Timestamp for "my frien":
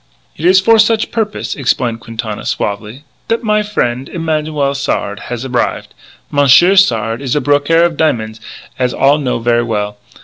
3.43-4.07